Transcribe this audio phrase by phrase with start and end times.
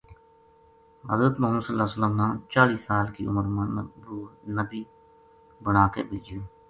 [1.11, 3.63] حضرت محمد ﷺ نا چالی سال کی عمر ما
[4.57, 4.81] نبی
[5.63, 6.41] بنا کے بھیجیو۔